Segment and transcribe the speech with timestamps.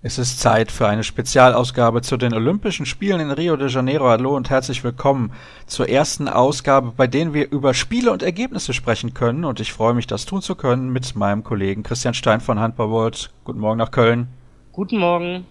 [0.00, 4.08] Es ist Zeit für eine Spezialausgabe zu den Olympischen Spielen in Rio de Janeiro.
[4.08, 5.32] Hallo und herzlich willkommen
[5.66, 9.44] zur ersten Ausgabe, bei denen wir über Spiele und Ergebnisse sprechen können.
[9.44, 12.90] Und ich freue mich, das tun zu können mit meinem Kollegen Christian Stein von Handball
[12.90, 13.32] World.
[13.42, 14.28] Guten Morgen nach Köln.
[14.70, 15.46] Guten Morgen.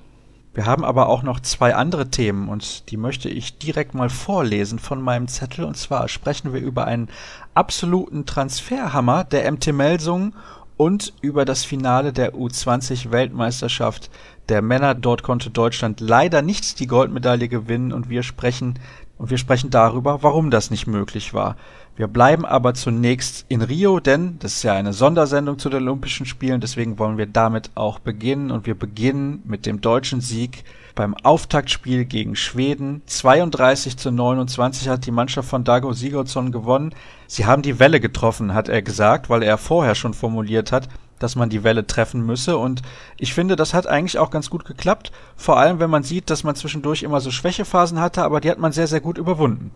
[0.54, 4.80] Wir haben aber auch noch zwei andere Themen und die möchte ich direkt mal vorlesen
[4.80, 5.66] von meinem Zettel.
[5.66, 7.10] Und zwar sprechen wir über einen
[7.54, 10.34] absoluten Transferhammer der MT Melsungen
[10.78, 14.10] und über das Finale der U20 Weltmeisterschaft
[14.50, 14.96] der Männer.
[14.96, 18.80] Dort konnte Deutschland leider nicht die Goldmedaille gewinnen und wir sprechen
[19.18, 21.56] und wir sprechen darüber, warum das nicht möglich war.
[21.96, 26.28] Wir bleiben aber zunächst in Rio, denn das ist ja eine Sondersendung zu den Olympischen
[26.28, 31.16] Spielen, deswegen wollen wir damit auch beginnen und wir beginnen mit dem deutschen Sieg beim
[31.16, 33.02] Auftaktspiel gegen Schweden.
[33.08, 36.94] 32 zu 29 hat die Mannschaft von Dago Sigurdsson gewonnen.
[37.26, 41.36] Sie haben die Welle getroffen, hat er gesagt, weil er vorher schon formuliert hat, dass
[41.36, 42.58] man die Welle treffen müsse.
[42.58, 42.82] Und
[43.18, 45.12] ich finde, das hat eigentlich auch ganz gut geklappt.
[45.36, 48.60] Vor allem, wenn man sieht, dass man zwischendurch immer so Schwächephasen hatte, aber die hat
[48.60, 49.72] man sehr, sehr gut überwunden.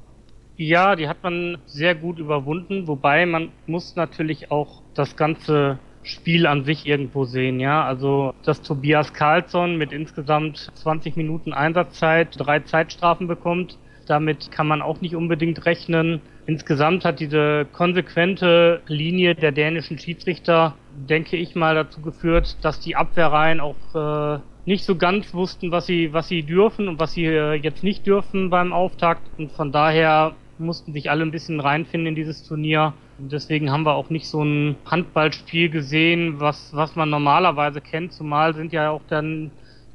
[0.57, 6.47] Ja, die hat man sehr gut überwunden, wobei man muss natürlich auch das ganze Spiel
[6.47, 7.83] an sich irgendwo sehen, ja.
[7.83, 14.81] Also, dass Tobias Karlsson mit insgesamt 20 Minuten Einsatzzeit drei Zeitstrafen bekommt, damit kann man
[14.81, 16.21] auch nicht unbedingt rechnen.
[16.45, 22.95] Insgesamt hat diese konsequente Linie der dänischen Schiedsrichter, denke ich mal, dazu geführt, dass die
[22.95, 27.25] Abwehrreihen auch äh, nicht so ganz wussten, was sie, was sie dürfen und was sie
[27.25, 29.29] äh, jetzt nicht dürfen beim Auftakt.
[29.37, 32.93] Und von daher mussten sich alle ein bisschen reinfinden in dieses Turnier.
[33.17, 38.13] Und deswegen haben wir auch nicht so ein Handballspiel gesehen, was, was man normalerweise kennt.
[38.13, 39.51] Zumal sind ja auch dann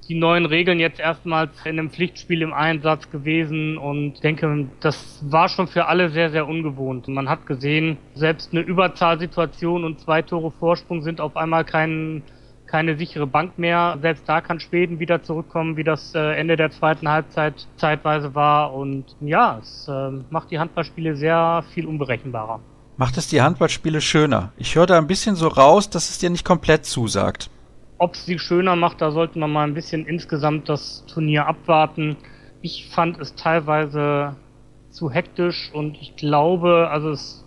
[0.09, 5.49] die neuen Regeln jetzt erstmals in einem Pflichtspiel im Einsatz gewesen und denke, das war
[5.49, 7.09] schon für alle sehr, sehr ungewohnt.
[7.09, 12.23] Man hat gesehen, selbst eine Überzahlsituation und zwei Tore Vorsprung sind auf einmal kein,
[12.67, 13.99] keine sichere Bank mehr.
[14.01, 18.75] Selbst da kann Schweden wieder zurückkommen, wie das äh, Ende der zweiten Halbzeit zeitweise war.
[18.75, 22.61] Und ja, es äh, macht die Handballspiele sehr viel unberechenbarer.
[22.97, 24.53] Macht es die Handballspiele schöner?
[24.57, 27.51] Ich höre da ein bisschen so raus, dass es dir nicht komplett zusagt.
[27.99, 32.17] Ob sie schöner macht, da sollten wir mal ein bisschen insgesamt das Turnier abwarten.
[32.61, 34.37] Ich fand es teilweise
[34.91, 37.46] zu hektisch und ich glaube, also es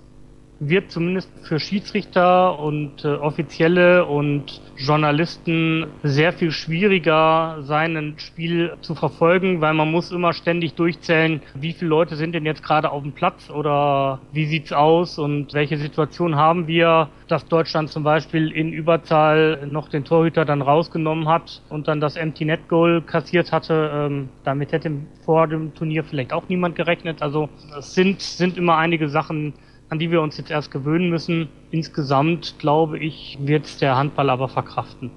[0.60, 8.74] wird zumindest für Schiedsrichter und äh, Offizielle und Journalisten sehr viel schwieriger sein, ein Spiel
[8.82, 12.92] zu verfolgen, weil man muss immer ständig durchzählen, wie viele Leute sind denn jetzt gerade
[12.92, 18.04] auf dem Platz oder wie sieht's aus und welche Situation haben wir, dass Deutschland zum
[18.04, 23.02] Beispiel in Überzahl noch den Torhüter dann rausgenommen hat und dann das Empty Net Goal
[23.02, 23.92] kassiert hatte.
[23.94, 24.92] Ähm, damit hätte
[25.24, 27.22] vor dem Turnier vielleicht auch niemand gerechnet.
[27.22, 29.54] Also es sind, sind immer einige Sachen,
[29.90, 31.50] an die wir uns jetzt erst gewöhnen müssen.
[31.72, 35.12] Insgesamt, glaube ich, wird der Handball aber verkraften.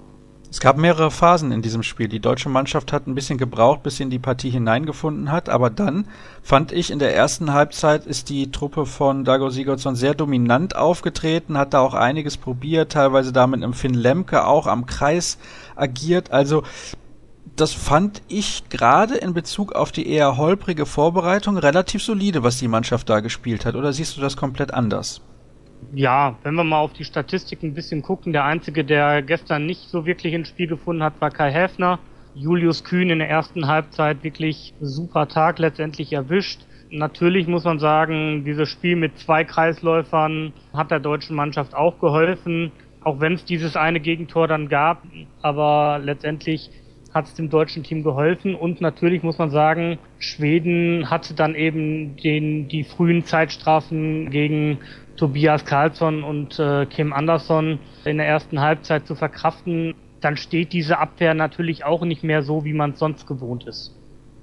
[0.53, 2.09] Es gab mehrere Phasen in diesem Spiel.
[2.09, 5.71] Die deutsche Mannschaft hat ein bisschen gebraucht, bis sie in die Partie hineingefunden hat, aber
[5.71, 6.07] dann
[6.43, 11.57] fand ich in der ersten Halbzeit ist die Truppe von Dago Sigurdsson sehr dominant aufgetreten,
[11.57, 15.39] hat da auch einiges probiert, teilweise da mit einem Finn Lemke auch am Kreis
[15.75, 16.33] agiert.
[16.33, 16.65] Also
[17.57, 22.69] das fand ich gerade in Bezug auf die eher holprige Vorbereitung relativ solide, was die
[22.69, 23.75] Mannschaft da gespielt hat.
[23.75, 25.21] Oder siehst du das komplett anders?
[25.93, 29.89] Ja, wenn wir mal auf die Statistiken ein bisschen gucken, der einzige, der gestern nicht
[29.89, 31.99] so wirklich ins Spiel gefunden hat, war Kai Häfner.
[32.35, 36.63] Julius Kühn in der ersten Halbzeit wirklich super Tag letztendlich erwischt.
[36.91, 42.73] Natürlich muss man sagen, dieses Spiel mit zwei Kreisläufern hat der deutschen Mannschaft auch geholfen,
[43.03, 45.03] auch wenn es dieses eine Gegentor dann gab.
[45.43, 46.71] Aber letztendlich
[47.15, 52.17] hat es dem deutschen Team geholfen und natürlich muss man sagen, Schweden hatte dann eben
[52.17, 54.79] den, die frühen Zeitstrafen gegen
[55.17, 59.95] Tobias Karlsson und äh, Kim Andersson in der ersten Halbzeit zu verkraften.
[60.21, 63.95] Dann steht diese Abwehr natürlich auch nicht mehr so, wie man es sonst gewohnt ist.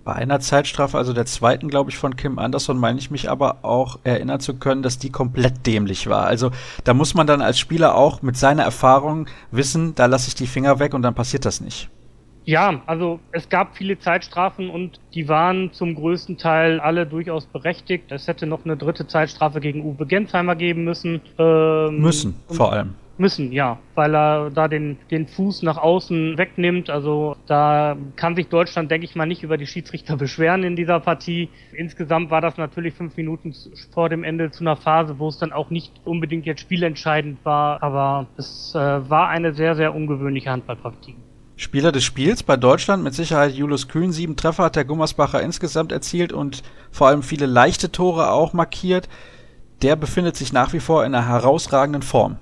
[0.04, 3.60] Bei einer Zeitstrafe, also der zweiten, glaube ich, von Kim Anderson, meine ich mich aber
[3.64, 6.26] auch erinnern zu können, dass die komplett dämlich war.
[6.26, 6.52] Also
[6.84, 10.48] da muss man dann als Spieler auch mit seiner Erfahrung wissen, da lasse ich die
[10.48, 11.90] Finger weg und dann passiert das nicht.
[12.46, 18.12] Ja, also es gab viele Zeitstrafen und die waren zum größten Teil alle durchaus berechtigt.
[18.12, 21.22] Es hätte noch eine dritte Zeitstrafe gegen Uwe Gensheimer geben müssen.
[21.38, 22.96] Ähm, müssen, vor allem.
[23.18, 26.90] Müssen, ja, weil er da den, den Fuß nach außen wegnimmt.
[26.90, 31.02] Also da kann sich Deutschland, denke ich mal, nicht über die Schiedsrichter beschweren in dieser
[31.02, 31.50] Partie.
[31.74, 33.54] Insgesamt war das natürlich fünf Minuten
[33.92, 37.84] vor dem Ende zu einer Phase, wo es dann auch nicht unbedingt jetzt spielentscheidend war.
[37.84, 41.16] Aber es äh, war eine sehr, sehr ungewöhnliche Handballpartie.
[41.60, 44.14] Spieler des Spiels bei Deutschland mit Sicherheit Julius Kühn.
[44.14, 49.10] Sieben Treffer hat der Gummersbacher insgesamt erzielt und vor allem viele leichte Tore auch markiert.
[49.82, 52.38] Der befindet sich nach wie vor in einer herausragenden Form.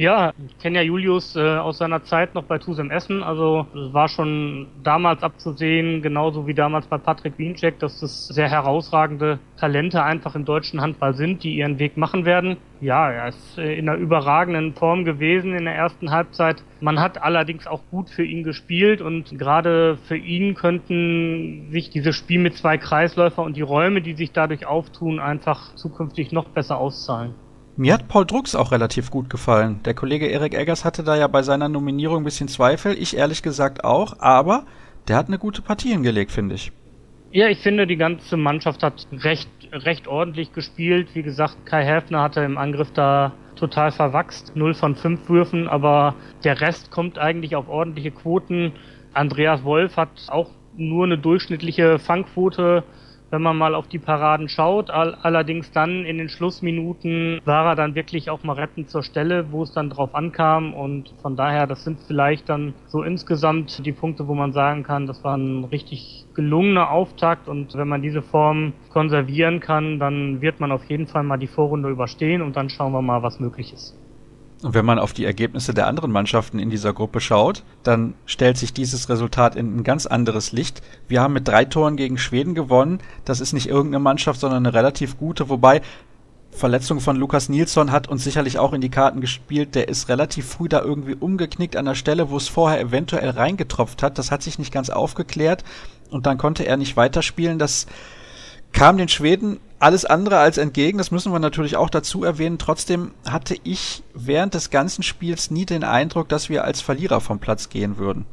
[0.00, 3.22] Ja, ich kenne ja Julius äh, aus seiner Zeit noch bei Tusem Essen.
[3.22, 8.48] Also es war schon damals abzusehen, genauso wie damals bei Patrick Wiencheck, dass das sehr
[8.48, 12.56] herausragende Talente einfach im deutschen Handball sind, die ihren Weg machen werden.
[12.80, 16.64] Ja, er ist äh, in einer überragenden Form gewesen in der ersten Halbzeit.
[16.80, 22.16] Man hat allerdings auch gut für ihn gespielt und gerade für ihn könnten sich dieses
[22.16, 26.78] Spiel mit zwei Kreisläufer und die Räume, die sich dadurch auftun, einfach zukünftig noch besser
[26.78, 27.34] auszahlen.
[27.76, 29.80] Mir hat Paul Drucks auch relativ gut gefallen.
[29.84, 33.42] Der Kollege Erik Eggers hatte da ja bei seiner Nominierung ein bisschen Zweifel, ich ehrlich
[33.42, 34.64] gesagt auch, aber
[35.08, 36.72] der hat eine gute Partie hingelegt, finde ich.
[37.32, 41.08] Ja, ich finde, die ganze Mannschaft hat recht, recht ordentlich gespielt.
[41.14, 44.56] Wie gesagt, Kai Häfner hatte im Angriff da total verwachst.
[44.56, 48.72] Null von fünf Würfen, aber der Rest kommt eigentlich auf ordentliche Quoten.
[49.14, 52.82] Andreas Wolf hat auch nur eine durchschnittliche Fangquote
[53.30, 54.90] wenn man mal auf die Paraden schaut.
[54.90, 59.52] All allerdings dann in den Schlussminuten war er dann wirklich auch mal rettend zur Stelle,
[59.52, 60.74] wo es dann drauf ankam.
[60.74, 65.06] Und von daher, das sind vielleicht dann so insgesamt die Punkte, wo man sagen kann,
[65.06, 67.48] das war ein richtig gelungener Auftakt.
[67.48, 71.46] Und wenn man diese Form konservieren kann, dann wird man auf jeden Fall mal die
[71.46, 73.99] Vorrunde überstehen und dann schauen wir mal, was möglich ist.
[74.62, 78.58] Und wenn man auf die Ergebnisse der anderen Mannschaften in dieser Gruppe schaut, dann stellt
[78.58, 80.82] sich dieses Resultat in ein ganz anderes Licht.
[81.08, 82.98] Wir haben mit drei Toren gegen Schweden gewonnen.
[83.24, 85.48] Das ist nicht irgendeine Mannschaft, sondern eine relativ gute.
[85.48, 85.80] Wobei
[86.50, 89.74] Verletzung von Lukas Nilsson hat uns sicherlich auch in die Karten gespielt.
[89.74, 94.02] Der ist relativ früh da irgendwie umgeknickt an der Stelle, wo es vorher eventuell reingetropft
[94.02, 94.18] hat.
[94.18, 95.64] Das hat sich nicht ganz aufgeklärt
[96.10, 97.58] und dann konnte er nicht weiterspielen.
[97.58, 97.86] Das
[98.72, 102.58] kam den Schweden alles andere als entgegen, das müssen wir natürlich auch dazu erwähnen.
[102.58, 107.38] Trotzdem hatte ich während des ganzen Spiels nie den Eindruck, dass wir als Verlierer vom
[107.38, 108.26] Platz gehen würden.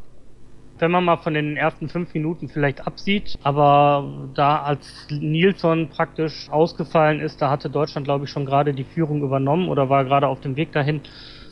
[0.80, 6.50] Wenn man mal von den ersten fünf Minuten vielleicht absieht, aber da als Nilsson praktisch
[6.51, 10.28] ausgefallen ist, da hatte Deutschland, glaube ich, schon gerade die Führung übernommen oder war gerade
[10.28, 11.01] auf dem Weg dahin.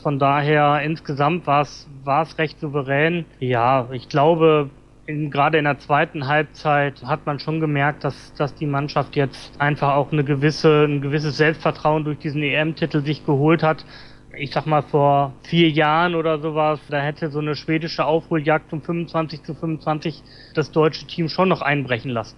[0.04, 3.26] Von daher insgesamt war es war es recht souverän.
[3.40, 4.70] Ja, ich glaube,
[5.08, 9.60] in, gerade in der zweiten Halbzeit hat man schon gemerkt, dass, dass die Mannschaft jetzt
[9.60, 13.86] einfach auch eine gewisse, ein gewisses Selbstvertrauen durch diesen EM-Titel sich geholt hat.
[14.38, 18.82] Ich sag mal, vor vier Jahren oder sowas, da hätte so eine schwedische Aufholjagd zum
[18.82, 20.24] 25 zu 25
[20.54, 22.36] das deutsche Team schon noch einbrechen lassen.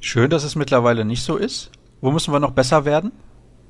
[0.00, 1.70] Schön, dass es mittlerweile nicht so ist.
[2.00, 3.12] Wo müssen wir noch besser werden?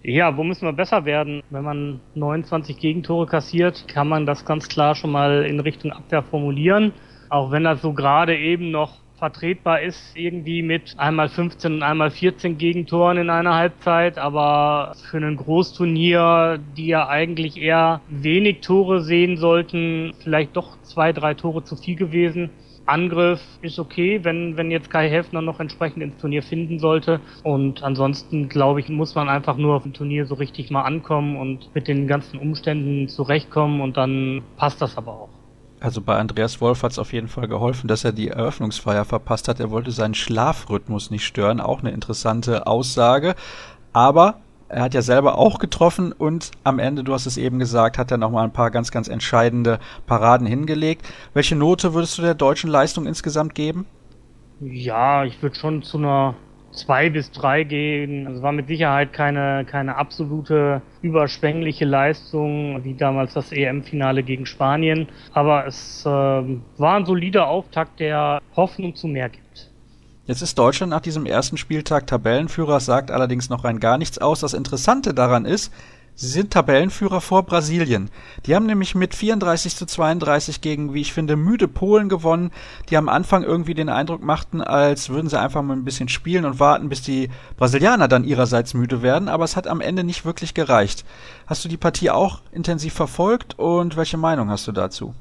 [0.02, 1.42] Ja, wo müssen wir besser werden?
[1.50, 6.22] Wenn man 29 Gegentore kassiert, kann man das ganz klar schon mal in Richtung Abwehr
[6.22, 6.92] formulieren.
[7.34, 12.12] Auch wenn das so gerade eben noch vertretbar ist, irgendwie mit einmal 15 und einmal
[12.12, 19.00] 14 Gegentoren in einer Halbzeit, aber für ein Großturnier, die ja eigentlich eher wenig Tore
[19.00, 22.50] sehen sollten, vielleicht doch zwei, drei Tore zu viel gewesen.
[22.86, 27.18] Angriff ist okay, wenn, wenn jetzt Kai Häfner noch entsprechend ins Turnier finden sollte.
[27.42, 31.36] Und ansonsten, glaube ich, muss man einfach nur auf dem Turnier so richtig mal ankommen
[31.36, 35.33] und mit den ganzen Umständen zurechtkommen und dann passt das aber auch.
[35.84, 39.48] Also bei Andreas Wolf hat es auf jeden Fall geholfen, dass er die Eröffnungsfeier verpasst
[39.48, 39.60] hat.
[39.60, 41.60] Er wollte seinen Schlafrhythmus nicht stören.
[41.60, 43.34] Auch eine interessante Aussage.
[43.92, 44.36] Aber
[44.70, 48.10] er hat ja selber auch getroffen und am Ende, du hast es eben gesagt, hat
[48.10, 51.06] er nochmal ein paar ganz, ganz entscheidende Paraden hingelegt.
[51.34, 53.84] Welche Note würdest du der deutschen Leistung insgesamt geben?
[54.60, 56.34] Ja, ich würde schon zu einer
[56.74, 58.26] zwei bis drei gehen.
[58.26, 65.08] Also war mit Sicherheit keine, keine absolute überschwängliche Leistung wie damals das EM-Finale gegen Spanien.
[65.32, 69.70] Aber es äh, war ein solider Auftakt, der Hoffnung zu mehr gibt.
[70.26, 74.40] Jetzt ist Deutschland nach diesem ersten Spieltag Tabellenführer, sagt allerdings noch rein gar nichts aus.
[74.40, 75.70] Das Interessante daran ist,
[76.16, 78.08] Sie sind Tabellenführer vor Brasilien.
[78.46, 82.52] Die haben nämlich mit 34 zu 32 gegen, wie ich finde, müde Polen gewonnen,
[82.88, 86.44] die am Anfang irgendwie den Eindruck machten, als würden sie einfach mal ein bisschen spielen
[86.44, 90.24] und warten, bis die Brasilianer dann ihrerseits müde werden, aber es hat am Ende nicht
[90.24, 91.04] wirklich gereicht.
[91.48, 95.14] Hast du die Partie auch intensiv verfolgt und welche Meinung hast du dazu?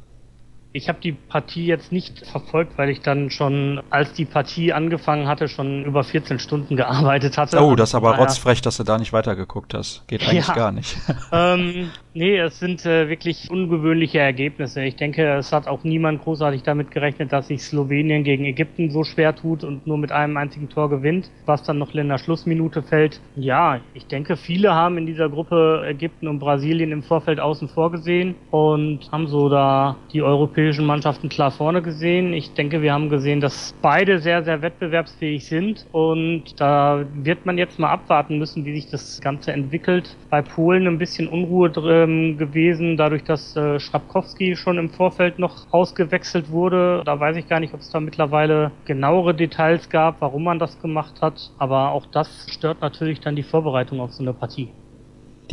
[0.76, 5.28] Ich habe die Partie jetzt nicht verfolgt, weil ich dann schon, als die Partie angefangen
[5.28, 7.62] hatte, schon über 14 Stunden gearbeitet hatte.
[7.64, 10.08] Oh, das ist aber rotzfrech, dass du da nicht weitergeguckt hast.
[10.08, 10.56] Geht eigentlich ja.
[10.56, 10.98] gar nicht.
[11.32, 14.82] ähm, nee, es sind äh, wirklich ungewöhnliche Ergebnisse.
[14.82, 19.04] Ich denke, es hat auch niemand großartig damit gerechnet, dass sich Slowenien gegen Ägypten so
[19.04, 22.82] schwer tut und nur mit einem einzigen Tor gewinnt, was dann noch in der Schlussminute
[22.82, 23.22] fällt.
[23.36, 27.92] Ja, ich denke, viele haben in dieser Gruppe Ägypten und Brasilien im Vorfeld außen vor
[27.92, 32.32] gesehen und haben so da die europäische europäischen Mannschaften klar vorne gesehen.
[32.32, 37.58] Ich denke, wir haben gesehen, dass beide sehr, sehr wettbewerbsfähig sind und da wird man
[37.58, 40.16] jetzt mal abwarten müssen, wie sich das Ganze entwickelt.
[40.30, 45.68] Bei Polen ein bisschen Unruhe drin gewesen, dadurch, dass äh, Schrapkowski schon im Vorfeld noch
[45.72, 47.04] ausgewechselt wurde.
[47.06, 50.80] Da weiß ich gar nicht, ob es da mittlerweile genauere Details gab, warum man das
[50.80, 54.70] gemacht hat, aber auch das stört natürlich dann die Vorbereitung auf so eine Partie.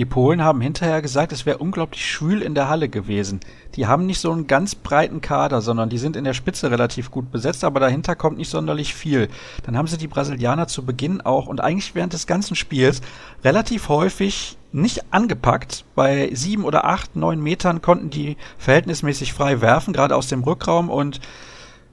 [0.01, 3.41] Die Polen haben hinterher gesagt, es wäre unglaublich schwül in der Halle gewesen.
[3.75, 7.11] Die haben nicht so einen ganz breiten Kader, sondern die sind in der Spitze relativ
[7.11, 9.29] gut besetzt, aber dahinter kommt nicht sonderlich viel.
[9.63, 13.03] Dann haben sie die Brasilianer zu Beginn auch und eigentlich während des ganzen Spiels
[13.45, 15.85] relativ häufig nicht angepackt.
[15.95, 20.89] Bei sieben oder acht, neun Metern konnten die verhältnismäßig frei werfen, gerade aus dem Rückraum
[20.89, 21.21] und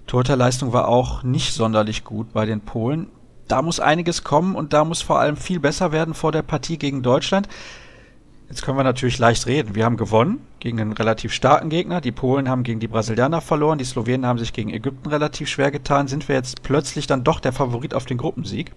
[0.05, 3.09] Torhüterleistung war auch nicht sonderlich gut bei den Polen.
[3.49, 6.77] Da muss einiges kommen und da muss vor allem viel besser werden vor der Partie
[6.77, 7.49] gegen Deutschland.
[8.49, 9.75] Jetzt können wir natürlich leicht reden.
[9.75, 11.99] Wir haben gewonnen gegen einen relativ starken Gegner.
[11.99, 13.77] Die Polen haben gegen die Brasilianer verloren.
[13.77, 16.07] Die Slowenen haben sich gegen Ägypten relativ schwer getan.
[16.07, 18.71] Sind wir jetzt plötzlich dann doch der Favorit auf den Gruppensieg?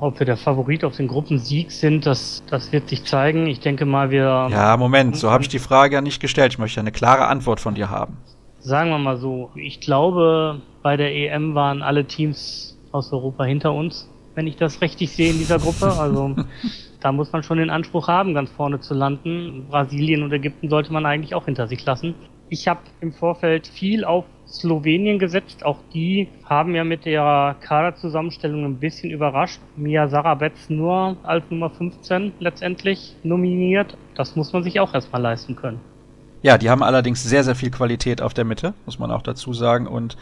[0.00, 3.46] Ob wir der Favorit auf den Gruppensieg sind, das, das wird sich zeigen.
[3.46, 4.48] Ich denke mal, wir.
[4.50, 6.54] Ja, Moment, so habe ich die Frage ja nicht gestellt.
[6.54, 8.16] Ich möchte eine klare Antwort von dir haben.
[8.58, 9.50] Sagen wir mal so.
[9.54, 14.80] Ich glaube, bei der EM waren alle Teams aus Europa hinter uns, wenn ich das
[14.80, 15.92] richtig sehe in dieser Gruppe.
[15.92, 16.34] Also
[17.02, 19.66] da muss man schon den Anspruch haben, ganz vorne zu landen.
[19.68, 22.14] Brasilien und Ägypten sollte man eigentlich auch hinter sich lassen.
[22.48, 25.64] Ich habe im Vorfeld viel auf Slowenien gesetzt.
[25.64, 29.60] Auch die haben ja mit der Kaderzusammenstellung ein bisschen überrascht.
[29.76, 33.96] Mia Sarabetz nur als Nummer 15 letztendlich nominiert.
[34.14, 35.80] Das muss man sich auch erstmal leisten können.
[36.42, 39.52] Ja, die haben allerdings sehr, sehr viel Qualität auf der Mitte, muss man auch dazu
[39.54, 39.86] sagen.
[39.86, 40.16] Und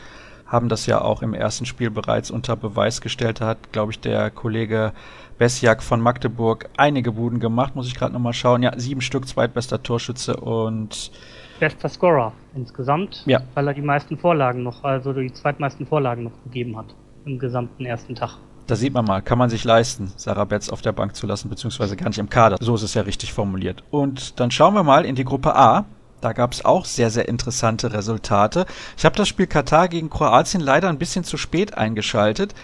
[0.50, 3.40] haben das ja auch im ersten Spiel bereits unter Beweis gestellt.
[3.40, 4.92] Da hat, glaube ich, der Kollege
[5.38, 8.62] Besjak von Magdeburg einige Buden gemacht, muss ich gerade nochmal schauen.
[8.62, 11.12] Ja, sieben Stück, zweitbester Torschütze und
[11.60, 13.40] bester Scorer insgesamt, ja.
[13.54, 17.86] weil er die meisten Vorlagen noch, also die zweitmeisten Vorlagen noch gegeben hat im gesamten
[17.86, 18.38] ersten Tag.
[18.66, 21.48] Da sieht man mal, kann man sich leisten, Sarah Betz auf der Bank zu lassen,
[21.48, 22.56] beziehungsweise gar nicht im Kader.
[22.60, 23.82] So ist es ja richtig formuliert.
[23.90, 25.86] Und dann schauen wir mal in die Gruppe A.
[26.20, 28.66] Da gab es auch sehr, sehr interessante Resultate.
[28.96, 32.54] Ich habe das Spiel Katar gegen Kroatien leider ein bisschen zu spät eingeschaltet.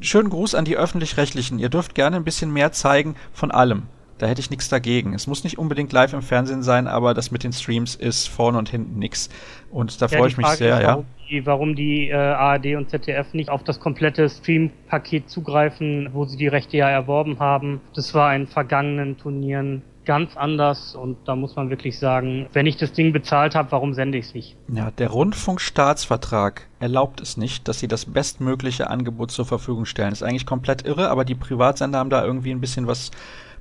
[0.00, 1.58] Schönen Gruß an die öffentlich-rechtlichen.
[1.58, 3.84] Ihr dürft gerne ein bisschen mehr zeigen von allem.
[4.18, 5.12] Da hätte ich nichts dagegen.
[5.12, 8.56] Es muss nicht unbedingt live im Fernsehen sein, aber das mit den Streams ist vorne
[8.56, 9.28] und hinten nix.
[9.70, 10.88] Und da ja, freue ich mich sehr, ist, ja.
[10.88, 16.24] Warum die, warum die äh, ARD und ZDF nicht auf das komplette Stream-Paket zugreifen, wo
[16.24, 17.80] sie die Rechte ja erworben haben.
[17.94, 22.76] Das war in vergangenen Turnieren ganz anders und da muss man wirklich sagen, wenn ich
[22.76, 24.56] das Ding bezahlt habe, warum sende ich es nicht?
[24.72, 30.12] Ja, der Rundfunkstaatsvertrag erlaubt es nicht, dass sie das bestmögliche Angebot zur Verfügung stellen.
[30.12, 33.10] ist eigentlich komplett irre, aber die Privatsender haben da irgendwie ein bisschen was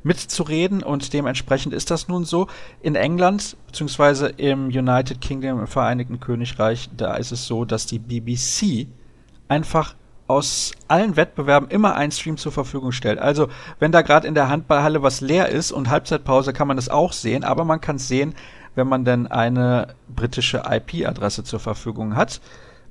[0.03, 2.47] mitzureden und dementsprechend ist das nun so.
[2.81, 7.99] In England beziehungsweise im United Kingdom, im Vereinigten Königreich, da ist es so, dass die
[7.99, 8.87] BBC
[9.47, 9.95] einfach
[10.27, 13.19] aus allen Wettbewerben immer einen Stream zur Verfügung stellt.
[13.19, 13.47] Also,
[13.79, 17.13] wenn da gerade in der Handballhalle was leer ist und Halbzeitpause, kann man das auch
[17.13, 18.33] sehen, aber man kann es sehen,
[18.73, 22.41] wenn man denn eine britische IP-Adresse zur Verfügung hat.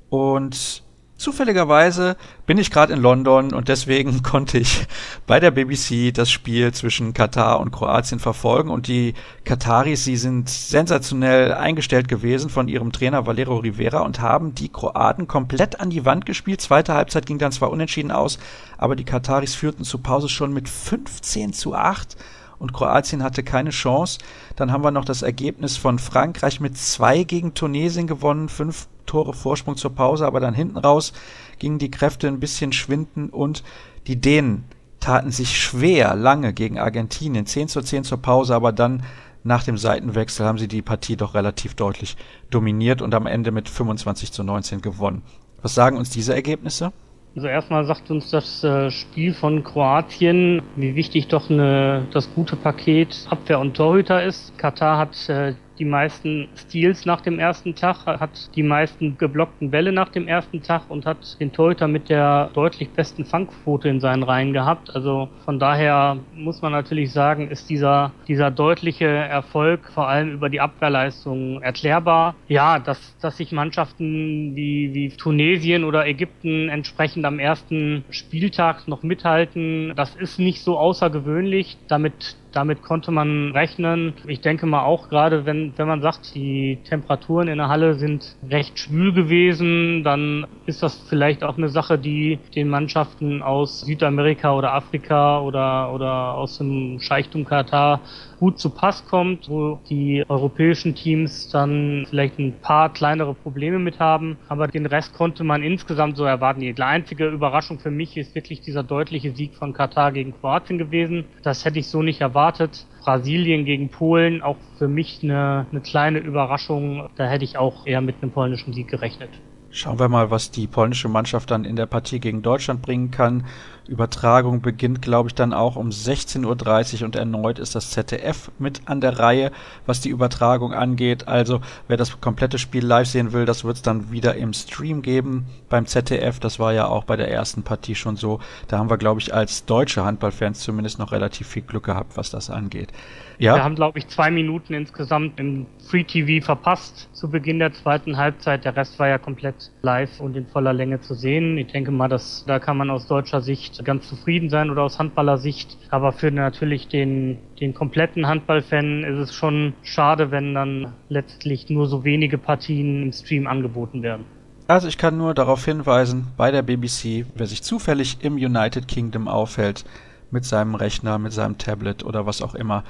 [0.09, 0.84] Und
[1.25, 4.85] Zufälligerweise bin ich gerade in London und deswegen konnte ich
[5.25, 10.51] bei der BBC das Spiel zwischen Katar und Kroatien verfolgen und die Kataris, sie sind
[10.51, 16.05] sensationell eingestellt gewesen von ihrem Trainer Valero Rivera und haben die Kroaten komplett an die
[16.05, 16.61] Wand gespielt.
[16.61, 18.37] Zweite Halbzeit ging dann zwar unentschieden aus,
[18.77, 22.17] aber die Kataris führten zur Pause schon mit 15 zu 8
[22.59, 24.19] und Kroatien hatte keine Chance.
[24.55, 29.33] Dann haben wir noch das Ergebnis von Frankreich mit zwei gegen Tunesien gewonnen, fünf Tore
[29.33, 31.13] Vorsprung zur Pause, aber dann hinten raus
[31.59, 33.63] gingen die Kräfte ein bisschen schwinden und
[34.07, 34.65] die Dänen
[34.99, 37.45] taten sich schwer lange gegen Argentinien.
[37.45, 39.03] 10 zu 10 zur Pause, aber dann
[39.43, 42.17] nach dem Seitenwechsel haben sie die Partie doch relativ deutlich
[42.49, 45.21] dominiert und am Ende mit 25 zu 19 gewonnen.
[45.61, 46.91] Was sagen uns diese Ergebnisse?
[47.35, 52.55] Also erstmal sagt uns das äh, Spiel von Kroatien, wie wichtig doch eine, das gute
[52.55, 54.57] Paket Abwehr und Torhüter ist.
[54.57, 59.91] Katar hat äh, die meisten Steals nach dem ersten Tag, hat die meisten geblockten Bälle
[59.91, 64.23] nach dem ersten Tag und hat den Torhüter mit der deutlich besten Fangquote in seinen
[64.23, 64.95] Reihen gehabt.
[64.95, 70.49] Also von daher muss man natürlich sagen, ist dieser, dieser deutliche Erfolg vor allem über
[70.49, 72.35] die Abwehrleistung erklärbar.
[72.47, 79.03] Ja, dass, dass sich Mannschaften wie, wie Tunesien oder Ägypten entsprechend am ersten Spieltag noch
[79.03, 81.77] mithalten, das ist nicht so außergewöhnlich.
[81.87, 84.13] Damit damit konnte man rechnen.
[84.25, 88.37] Ich denke mal auch gerade, wenn, wenn man sagt, die Temperaturen in der Halle sind
[88.49, 94.55] recht schwül gewesen, dann ist das vielleicht auch eine Sache, die den Mannschaften aus Südamerika
[94.55, 97.99] oder Afrika oder, oder aus dem Scheichtum Katar
[98.39, 103.99] gut zu Pass kommt, wo die europäischen Teams dann vielleicht ein paar kleinere Probleme mit
[103.99, 104.37] haben.
[104.47, 106.61] Aber den Rest konnte man insgesamt so erwarten.
[106.61, 111.25] Die einzige Überraschung für mich ist wirklich dieser deutliche Sieg von Katar gegen Kroatien gewesen.
[111.43, 112.85] Das hätte ich so nicht erwartet.
[113.03, 117.07] Brasilien gegen Polen, auch für mich eine, eine kleine Überraschung.
[117.15, 119.29] Da hätte ich auch eher mit einem polnischen Sieg gerechnet.
[119.75, 123.45] Schauen wir mal, was die polnische Mannschaft dann in der Partie gegen Deutschland bringen kann.
[123.87, 128.81] Übertragung beginnt, glaube ich, dann auch um 16.30 Uhr und erneut ist das ZDF mit
[128.85, 129.51] an der Reihe,
[129.85, 131.27] was die Übertragung angeht.
[131.27, 135.01] Also wer das komplette Spiel live sehen will, das wird es dann wieder im Stream
[135.01, 136.39] geben beim ZDF.
[136.39, 138.39] Das war ja auch bei der ersten Partie schon so.
[138.67, 142.29] Da haben wir, glaube ich, als deutsche Handballfans zumindest noch relativ viel Glück gehabt, was
[142.29, 142.91] das angeht.
[143.37, 143.55] Ja.
[143.55, 148.17] Wir haben, glaube ich, zwei Minuten insgesamt im Free TV verpasst zu Beginn der zweiten
[148.17, 148.63] Halbzeit.
[148.63, 151.57] Der Rest war ja komplett live und in voller Länge zu sehen.
[151.57, 154.99] Ich denke mal, dass da kann man aus deutscher Sicht ganz zufrieden sein oder aus
[154.99, 155.77] Handballersicht.
[155.89, 161.87] Aber für natürlich den, den kompletten Handballfan ist es schon schade, wenn dann letztlich nur
[161.87, 164.25] so wenige Partien im Stream angeboten werden.
[164.67, 169.27] Also ich kann nur darauf hinweisen, bei der BBC, wer sich zufällig im United Kingdom
[169.27, 169.85] aufhält,
[170.31, 172.83] mit seinem Rechner, mit seinem Tablet oder was auch immer,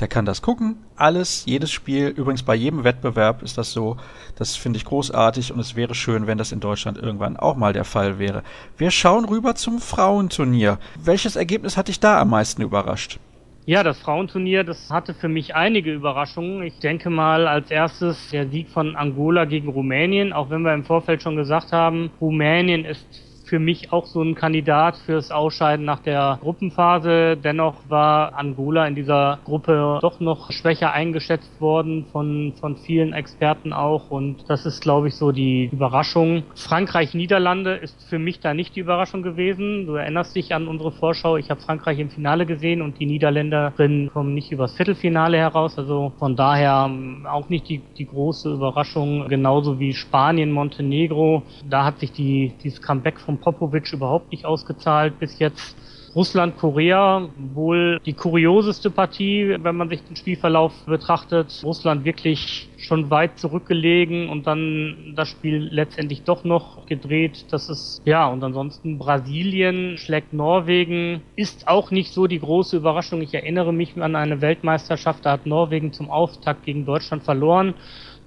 [0.00, 0.76] der kann das gucken.
[0.96, 3.96] Alles, jedes Spiel, übrigens bei jedem Wettbewerb ist das so.
[4.36, 7.72] Das finde ich großartig und es wäre schön, wenn das in Deutschland irgendwann auch mal
[7.72, 8.42] der Fall wäre.
[8.76, 10.78] Wir schauen rüber zum Frauenturnier.
[11.02, 13.18] Welches Ergebnis hat dich da am meisten überrascht?
[13.66, 16.62] Ja, das Frauenturnier, das hatte für mich einige Überraschungen.
[16.64, 20.84] Ich denke mal als erstes der Sieg von Angola gegen Rumänien, auch wenn wir im
[20.84, 23.06] Vorfeld schon gesagt haben, Rumänien ist
[23.44, 27.36] für mich auch so ein Kandidat fürs Ausscheiden nach der Gruppenphase.
[27.36, 33.72] Dennoch war Angola in dieser Gruppe doch noch schwächer eingeschätzt worden von, von vielen Experten
[33.72, 34.10] auch.
[34.10, 36.44] Und das ist, glaube ich, so die Überraschung.
[36.54, 39.86] Frankreich-Niederlande ist für mich da nicht die Überraschung gewesen.
[39.86, 41.36] Du erinnerst dich an unsere Vorschau.
[41.36, 45.78] Ich habe Frankreich im Finale gesehen und die Niederländerinnen kommen nicht übers Viertelfinale heraus.
[45.78, 49.28] Also von daher ähm, auch nicht die, die große Überraschung.
[49.28, 51.42] Genauso wie Spanien, Montenegro.
[51.68, 55.76] Da hat sich die, dieses Comeback vom Popovic überhaupt nicht ausgezahlt bis jetzt.
[56.14, 61.60] Russland, Korea, wohl die kurioseste Partie, wenn man sich den Spielverlauf betrachtet.
[61.64, 67.46] Russland wirklich schon weit zurückgelegen und dann das Spiel letztendlich doch noch gedreht.
[67.50, 73.20] Das ist, ja, und ansonsten Brasilien schlägt Norwegen, ist auch nicht so die große Überraschung.
[73.20, 77.74] Ich erinnere mich an eine Weltmeisterschaft, da hat Norwegen zum Auftakt gegen Deutschland verloren.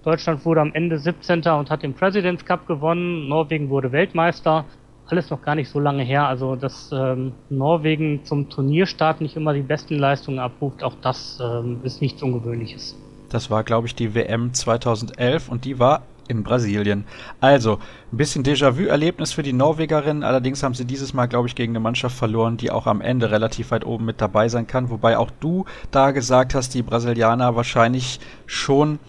[0.04, 1.40] Deutschland wurde am Ende 17.
[1.48, 3.30] und hat den Presidents Cup gewonnen.
[3.30, 4.66] Norwegen wurde Weltmeister
[5.08, 6.28] alles noch gar nicht so lange her.
[6.28, 11.80] Also, dass ähm, Norwegen zum Turnierstart nicht immer die besten Leistungen abruft, auch das ähm,
[11.84, 12.96] ist nichts Ungewöhnliches.
[13.30, 17.06] Das war, glaube ich, die WM 2011 und die war in Brasilien.
[17.40, 17.80] Also,
[18.12, 20.24] ein bisschen Déjà-vu-Erlebnis für die Norwegerinnen.
[20.24, 23.32] Allerdings haben sie dieses Mal, glaube ich, gegen eine Mannschaft verloren, die auch am Ende
[23.32, 24.90] relativ weit oben mit dabei sein kann.
[24.90, 29.00] Wobei auch du da gesagt hast, die Brasilianer wahrscheinlich schon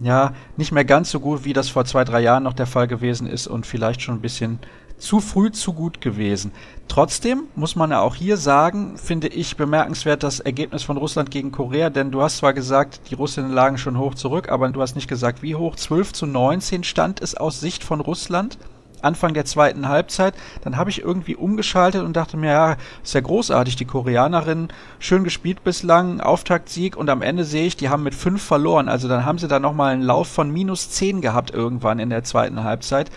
[0.00, 2.88] ja, nicht mehr ganz so gut, wie das vor zwei, drei Jahren noch der Fall
[2.88, 4.58] gewesen ist und vielleicht schon ein bisschen
[4.98, 6.52] zu früh zu gut gewesen.
[6.88, 11.50] Trotzdem muss man ja auch hier sagen, finde ich bemerkenswert das Ergebnis von Russland gegen
[11.50, 14.94] Korea, denn du hast zwar gesagt, die Russinnen lagen schon hoch zurück, aber du hast
[14.94, 15.76] nicht gesagt, wie hoch.
[15.76, 18.58] 12 zu 19 stand es aus Sicht von Russland.
[19.04, 23.20] Anfang der zweiten Halbzeit, dann habe ich irgendwie umgeschaltet und dachte mir, ja, ist ja
[23.20, 28.14] großartig, die Koreanerinnen, schön gespielt bislang, Auftaktsieg und am Ende sehe ich, die haben mit
[28.14, 31.98] fünf verloren, also dann haben sie da nochmal einen Lauf von minus zehn gehabt irgendwann
[31.98, 33.10] in der zweiten Halbzeit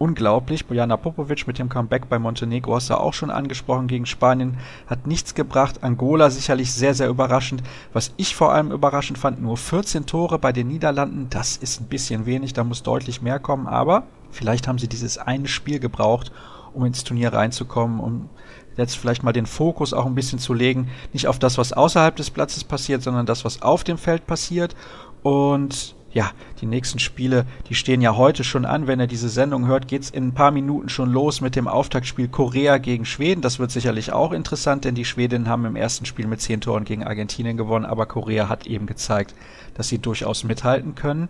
[0.00, 0.66] unglaublich.
[0.66, 4.56] Bojana Popovic mit dem Comeback bei Montenegro hast du auch schon angesprochen gegen Spanien.
[4.86, 5.84] Hat nichts gebracht.
[5.84, 7.62] Angola sicherlich sehr, sehr überraschend.
[7.92, 11.26] Was ich vor allem überraschend fand, nur 14 Tore bei den Niederlanden.
[11.28, 12.54] Das ist ein bisschen wenig.
[12.54, 13.66] Da muss deutlich mehr kommen.
[13.66, 16.32] Aber vielleicht haben sie dieses eine Spiel gebraucht,
[16.72, 18.30] um ins Turnier reinzukommen, um
[18.78, 20.88] jetzt vielleicht mal den Fokus auch ein bisschen zu legen.
[21.12, 24.74] Nicht auf das, was außerhalb des Platzes passiert, sondern das, was auf dem Feld passiert.
[25.22, 28.86] Und ja, die nächsten Spiele, die stehen ja heute schon an.
[28.86, 32.28] Wenn ihr diese Sendung hört, geht's in ein paar Minuten schon los mit dem Auftaktspiel
[32.28, 33.42] Korea gegen Schweden.
[33.42, 36.84] Das wird sicherlich auch interessant, denn die Schwedinnen haben im ersten Spiel mit zehn Toren
[36.84, 39.34] gegen Argentinien gewonnen, aber Korea hat eben gezeigt,
[39.74, 41.28] dass sie durchaus mithalten können.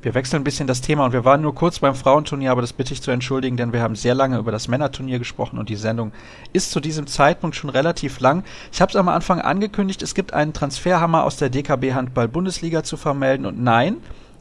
[0.00, 2.72] Wir wechseln ein bisschen das Thema und wir waren nur kurz beim Frauenturnier, aber das
[2.72, 5.74] bitte ich zu entschuldigen, denn wir haben sehr lange über das Männerturnier gesprochen und die
[5.74, 6.12] Sendung
[6.52, 8.44] ist zu diesem Zeitpunkt schon relativ lang.
[8.72, 12.84] Ich habe es am Anfang angekündigt, es gibt einen Transferhammer aus der DKB Handball Bundesliga
[12.84, 13.96] zu vermelden und nein,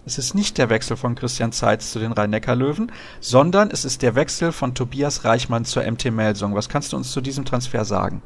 [0.06, 4.13] es ist nicht der Wechsel von Christian Zeitz zu den Rhein-Neckar-Löwen, sondern es ist der
[4.13, 6.54] Wechsel von Tobias Reichmann zur MT Melsung.
[6.54, 8.22] Was kannst du uns zu diesem Transfer sagen?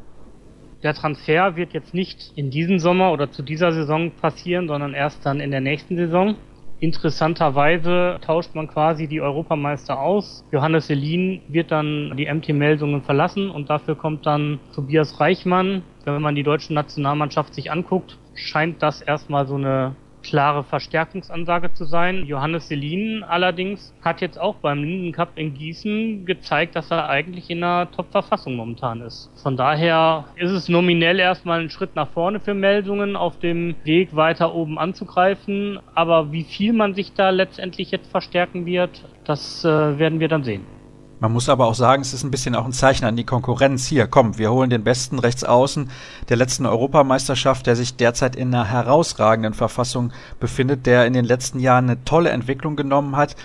[0.84, 5.26] Der Transfer wird jetzt nicht in diesem Sommer oder zu dieser Saison passieren, sondern erst
[5.26, 6.36] dann in der nächsten Saison.
[6.82, 10.44] Interessanterweise tauscht man quasi die Europameister aus.
[10.52, 15.84] Johannes Selin wird dann die MT Melsungen verlassen und dafür kommt dann Tobias Reichmann.
[16.06, 21.86] Wenn man die deutsche Nationalmannschaft sich anguckt, scheint das erstmal so eine klare Verstärkungsansage zu
[21.86, 22.26] sein.
[22.26, 27.50] Johannes Selin allerdings hat jetzt auch beim Linden Cup in Gießen gezeigt, dass er eigentlich
[27.50, 29.30] in einer Top-Verfassung momentan ist.
[29.42, 34.16] Von daher ist es nominell erstmal ein Schritt nach vorne für Meldungen auf dem Weg
[34.16, 35.80] weiter oben anzugreifen.
[35.96, 40.44] Aber wie viel man sich da letztendlich jetzt verstärken wird, das äh, werden wir dann
[40.44, 40.81] sehen.
[41.22, 43.86] Man muss aber auch sagen, es ist ein bisschen auch ein Zeichen an die Konkurrenz.
[43.86, 45.92] Hier, komm, wir holen den besten Rechtsaußen
[46.30, 51.60] der letzten Europameisterschaft, der sich derzeit in einer herausragenden Verfassung befindet, der in den letzten
[51.60, 53.36] Jahren eine tolle Entwicklung genommen hat.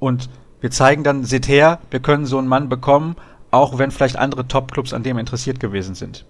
[0.00, 0.28] Und
[0.60, 3.14] wir zeigen dann, seht her, wir können so einen Mann bekommen,
[3.52, 6.26] auch wenn vielleicht andere Topclubs an dem interessiert gewesen sind.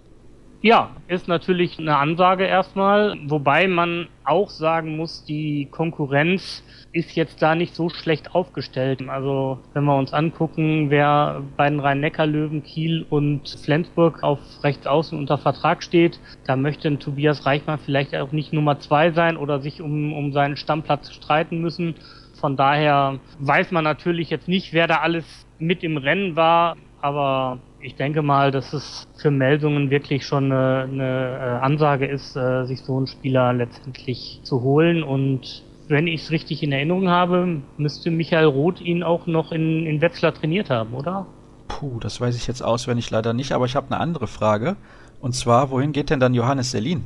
[0.62, 7.40] Ja, ist natürlich eine Ansage erstmal, wobei man auch sagen muss, die Konkurrenz ist jetzt
[7.40, 9.00] da nicht so schlecht aufgestellt.
[9.08, 15.18] Also wenn wir uns angucken, wer bei den Rhein-Neckar-Löwen, Kiel und Flensburg auf rechts außen
[15.18, 19.60] unter Vertrag steht, da möchte ein Tobias Reichmann vielleicht auch nicht Nummer zwei sein oder
[19.60, 21.94] sich um, um seinen Stammplatz streiten müssen.
[22.38, 27.60] Von daher weiß man natürlich jetzt nicht, wer da alles mit im Rennen war, aber
[27.82, 32.64] ich denke mal, dass es für Meldungen wirklich schon eine, eine äh, Ansage ist, äh,
[32.64, 35.02] sich so einen Spieler letztendlich zu holen.
[35.02, 39.86] Und wenn ich es richtig in Erinnerung habe, müsste Michael Roth ihn auch noch in,
[39.86, 41.26] in Wetzlar trainiert haben, oder?
[41.68, 44.76] Puh, das weiß ich jetzt auswendig leider nicht, aber ich habe eine andere Frage.
[45.20, 47.04] Und zwar, wohin geht denn dann Johannes Selin?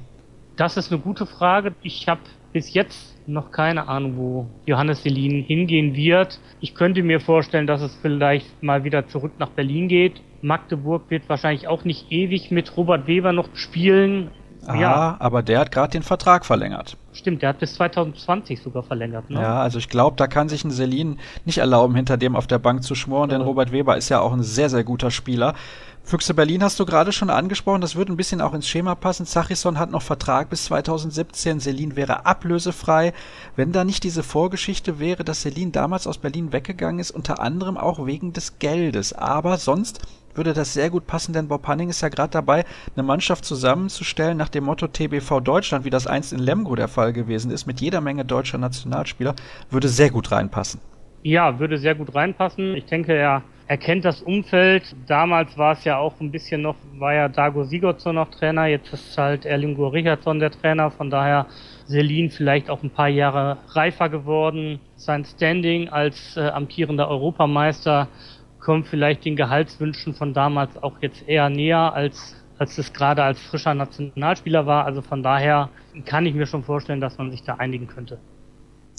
[0.56, 1.74] Das ist eine gute Frage.
[1.82, 2.20] Ich habe
[2.52, 6.40] bis jetzt noch keine Ahnung, wo Johannes Selin hingehen wird.
[6.60, 10.20] Ich könnte mir vorstellen, dass es vielleicht mal wieder zurück nach Berlin geht.
[10.42, 14.30] Magdeburg wird wahrscheinlich auch nicht ewig mit Robert Weber noch spielen.
[14.66, 15.16] Ah, ja.
[15.18, 16.96] aber der hat gerade den Vertrag verlängert.
[17.14, 19.30] Stimmt, der hat bis 2020 sogar verlängert.
[19.30, 19.40] Ne?
[19.40, 22.58] Ja, also ich glaube, da kann sich ein Selin nicht erlauben, hinter dem auf der
[22.58, 23.38] Bank zu schmoren, ja.
[23.38, 25.54] denn Robert Weber ist ja auch ein sehr, sehr guter Spieler.
[26.02, 29.24] Füchse Berlin hast du gerade schon angesprochen, das würde ein bisschen auch ins Schema passen.
[29.24, 33.14] Zachisson hat noch Vertrag bis 2017, Selin wäre ablösefrei.
[33.56, 37.78] Wenn da nicht diese Vorgeschichte wäre, dass Selin damals aus Berlin weggegangen ist, unter anderem
[37.78, 39.12] auch wegen des Geldes.
[39.14, 40.02] Aber sonst
[40.34, 42.64] würde das sehr gut passen, denn Bob Hanning ist ja gerade dabei,
[42.96, 47.12] eine Mannschaft zusammenzustellen nach dem Motto TBV Deutschland, wie das einst in Lemgo der Fall
[47.12, 49.34] gewesen ist, mit jeder Menge deutscher Nationalspieler,
[49.70, 50.80] würde sehr gut reinpassen.
[51.22, 52.74] Ja, würde sehr gut reinpassen.
[52.74, 54.94] Ich denke, er er kennt das Umfeld.
[55.06, 58.92] Damals war es ja auch ein bisschen noch, war ja Dago Sigurdsson noch Trainer, jetzt
[58.92, 61.46] ist halt Erlingur Richardson der Trainer, von daher
[61.86, 64.80] Selin vielleicht auch ein paar Jahre reifer geworden.
[64.96, 68.08] Sein Standing als äh, amtierender Europameister
[68.64, 73.40] kommt vielleicht den Gehaltswünschen von damals auch jetzt eher näher, als, als es gerade als
[73.40, 74.86] frischer Nationalspieler war.
[74.86, 75.68] Also von daher
[76.06, 78.18] kann ich mir schon vorstellen, dass man sich da einigen könnte.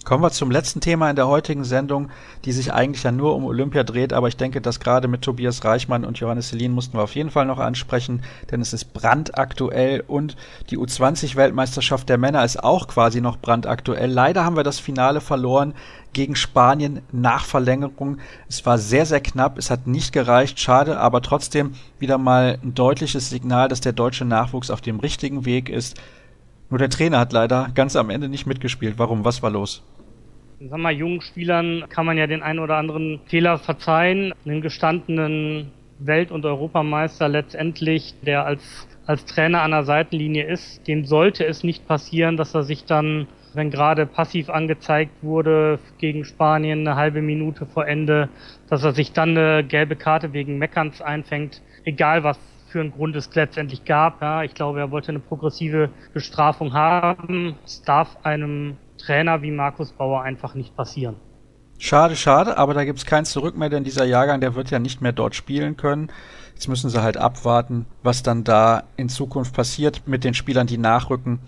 [0.05, 2.11] Kommen wir zum letzten Thema in der heutigen Sendung,
[2.45, 5.65] die sich eigentlich ja nur um Olympia dreht, aber ich denke, dass gerade mit Tobias
[5.65, 10.03] Reichmann und Johannes Selin mussten wir auf jeden Fall noch ansprechen, denn es ist brandaktuell
[10.05, 10.35] und
[10.69, 14.11] die U20-Weltmeisterschaft der Männer ist auch quasi noch brandaktuell.
[14.11, 15.73] Leider haben wir das Finale verloren
[16.13, 18.19] gegen Spanien nach Verlängerung.
[18.47, 22.75] Es war sehr, sehr knapp, es hat nicht gereicht, schade, aber trotzdem wieder mal ein
[22.75, 25.99] deutliches Signal, dass der deutsche Nachwuchs auf dem richtigen Weg ist.
[26.69, 28.99] Nur der Trainer hat leider ganz am Ende nicht mitgespielt.
[28.99, 29.25] Warum?
[29.25, 29.81] Was war los?
[30.69, 34.33] Sag mal, jungen Spielern kann man ja den einen oder anderen Fehler verzeihen.
[34.45, 41.05] Einen gestandenen Welt- und Europameister letztendlich, der als, als Trainer an der Seitenlinie ist, dem
[41.05, 46.79] sollte es nicht passieren, dass er sich dann, wenn gerade passiv angezeigt wurde gegen Spanien
[46.87, 48.29] eine halbe Minute vor Ende,
[48.69, 52.39] dass er sich dann eine gelbe Karte wegen Meckerns einfängt, egal was
[52.75, 54.21] für einen Grund es letztendlich gab.
[54.21, 57.55] Ja, ich glaube, er wollte eine progressive Bestrafung haben.
[57.63, 61.15] Es darf einem Trainer wie Markus Bauer einfach nicht passieren.
[61.79, 64.99] Schade, schade, aber da gibt's kein Zurück mehr, denn dieser Jahrgang, der wird ja nicht
[64.99, 66.11] mehr dort spielen können.
[66.53, 70.77] Jetzt müssen sie halt abwarten, was dann da in Zukunft passiert mit den Spielern, die
[70.77, 71.39] nachrücken,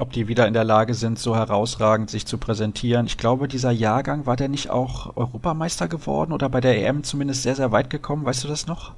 [0.00, 3.06] ob die wieder in der Lage sind, so herausragend sich zu präsentieren.
[3.06, 7.42] Ich glaube, dieser Jahrgang, war der nicht auch Europameister geworden oder bei der EM zumindest
[7.42, 8.26] sehr, sehr weit gekommen?
[8.26, 8.92] Weißt du das noch?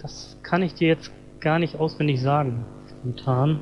[0.00, 3.60] Das kann ich dir jetzt gar nicht auswendig sagen, spontan.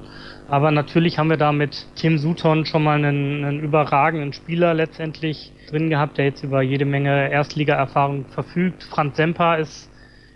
[0.48, 5.53] Aber natürlich haben wir da mit Tim Sutton schon mal einen, einen überragenden Spieler letztendlich
[5.68, 8.85] drin gehabt, der jetzt über jede Menge Erstliga-Erfahrung verfügt.
[8.85, 9.90] Franz Semper ist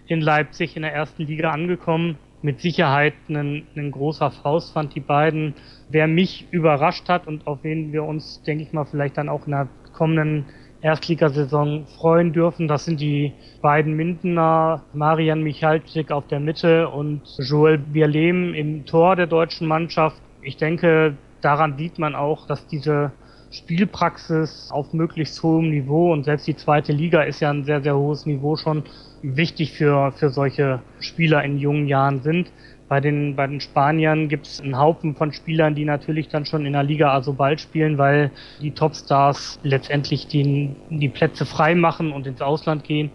[0.06, 2.18] in Leipzig in der ersten Liga angekommen.
[2.42, 5.54] Mit Sicherheit ein, großer Faust fand die beiden.
[5.88, 9.46] Wer mich überrascht hat und auf wen wir uns, denke ich mal, vielleicht dann auch
[9.46, 10.46] in der kommenden
[10.86, 12.68] Erstligasaison freuen dürfen.
[12.68, 19.16] Das sind die beiden Mindener, Marian Michalczyk auf der Mitte und Joel Bierlehm im Tor
[19.16, 20.16] der deutschen Mannschaft.
[20.42, 23.10] Ich denke, daran sieht man auch, dass diese
[23.50, 27.96] Spielpraxis auf möglichst hohem Niveau und selbst die zweite Liga ist ja ein sehr, sehr
[27.96, 28.84] hohes Niveau schon
[29.22, 32.52] wichtig für, für solche Spieler in jungen Jahren sind.
[32.88, 36.64] Bei den, bei den Spaniern gibt es einen Haufen von Spielern, die natürlich dann schon
[36.66, 42.26] in der Liga bald spielen, weil die Topstars letztendlich die, die Plätze frei machen und
[42.26, 43.10] ins Ausland gehen.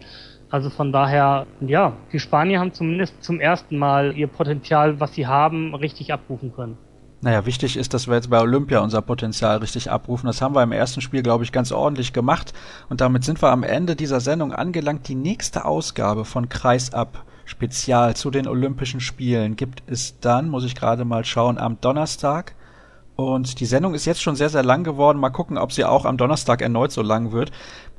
[0.50, 5.26] Also von daher, ja, die Spanier haben zumindest zum ersten Mal ihr Potenzial, was sie
[5.26, 6.78] haben, richtig abrufen können.
[7.22, 10.26] Naja, wichtig ist, dass wir jetzt bei Olympia unser Potenzial richtig abrufen.
[10.26, 12.52] Das haben wir im ersten Spiel, glaube ich, ganz ordentlich gemacht.
[12.90, 15.08] Und damit sind wir am Ende dieser Sendung angelangt.
[15.08, 20.74] Die nächste Ausgabe von Kreisab Spezial zu den Olympischen Spielen gibt es dann, muss ich
[20.74, 22.56] gerade mal schauen, am Donnerstag.
[23.18, 25.20] Und die Sendung ist jetzt schon sehr, sehr lang geworden.
[25.20, 27.52] Mal gucken, ob sie auch am Donnerstag erneut so lang wird.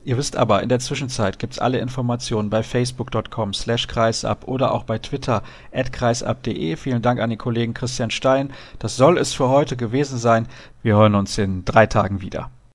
[0.05, 4.85] Ihr wisst aber, in der Zwischenzeit gibt's alle Informationen bei facebook.com slash kreisab oder auch
[4.85, 6.77] bei Twitter at kreisab.de.
[6.77, 8.55] Vielen Dank an den Kollegen Christian Stein.
[8.79, 10.49] Das soll es für heute gewesen sein.
[10.83, 12.51] Wir hören uns in drei Tagen wieder.